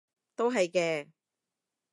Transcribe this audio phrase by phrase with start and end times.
[0.35, 1.07] 都係嘅